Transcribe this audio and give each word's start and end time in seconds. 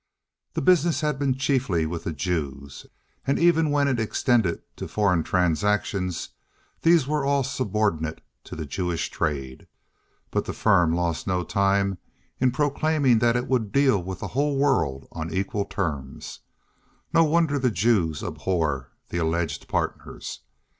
This 0.55 0.63
business 0.63 1.01
had 1.01 1.19
been 1.19 1.37
chiefly 1.37 1.85
with 1.85 2.05
the 2.05 2.11
Jews, 2.11 2.87
and 3.27 3.37
even 3.37 3.69
when 3.69 3.87
it 3.87 3.99
extended 3.99 4.63
to 4.77 4.87
foreign 4.87 5.21
transactions, 5.21 6.29
these 6.81 7.05
were 7.05 7.23
all 7.23 7.43
subordinate 7.43 8.19
to 8.45 8.55
the 8.55 8.65
Jewish 8.65 9.11
trade. 9.11 9.67
But 10.31 10.45
the 10.45 10.53
Firm 10.53 10.91
lost 10.95 11.27
no 11.27 11.43
time 11.43 11.99
in 12.39 12.49
proclaiming 12.49 13.19
that 13.19 13.35
it 13.35 13.45
would 13.45 13.71
deal 13.71 14.01
with 14.01 14.21
the 14.21 14.29
whole 14.29 14.57
world 14.57 15.07
on 15.11 15.31
equal 15.31 15.65
terms: 15.65 16.39
no 17.13 17.23
wonder 17.23 17.59
the 17.59 17.69
Jews 17.69 18.23
abhor 18.23 18.89
the 19.09 19.19
alleged 19.19 19.67
partners! 19.67 20.39